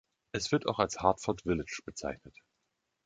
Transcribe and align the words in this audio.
Es 0.31 0.51
wird 0.51 0.65
auch 0.65 0.79
als 0.79 0.97
Hartford 0.97 1.43
Village 1.43 1.83
bezeichnet. 1.85 2.35